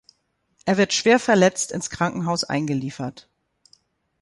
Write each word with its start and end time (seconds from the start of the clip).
Er 0.65 0.77
wird 0.77 0.93
schwer 0.93 1.19
verletzt 1.19 1.71
ins 1.71 1.91
Krankenhaus 1.91 2.43
eingeliefert. 2.43 3.29